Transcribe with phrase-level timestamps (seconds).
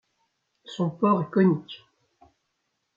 [0.65, 1.85] Son port est conique.